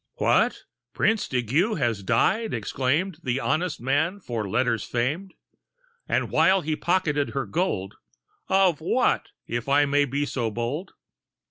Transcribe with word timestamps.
"What! 0.15 0.63
Prince 0.95 1.27
di 1.27 1.43
Giu 1.43 1.75
has 1.75 2.01
died!" 2.01 2.55
exclaimed 2.55 3.19
The 3.21 3.39
honest 3.39 3.79
man 3.79 4.19
for 4.19 4.49
letters 4.49 4.83
famed, 4.83 5.35
The 6.07 6.21
while 6.25 6.61
he 6.61 6.75
pocketed 6.75 7.35
her 7.35 7.45
gold; 7.45 7.93
"Of 8.47 8.79
what'? 8.81 9.29
if 9.45 9.69
I 9.69 9.85
may 9.85 10.05
be 10.05 10.25
so 10.25 10.49
bold." 10.49 10.93